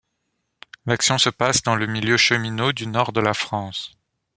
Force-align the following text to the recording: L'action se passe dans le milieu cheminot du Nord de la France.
L'action 0.87 1.19
se 1.19 1.29
passe 1.29 1.61
dans 1.61 1.75
le 1.75 1.85
milieu 1.85 2.17
cheminot 2.17 2.71
du 2.73 2.87
Nord 2.87 3.11
de 3.13 3.21
la 3.21 3.35
France. 3.35 3.95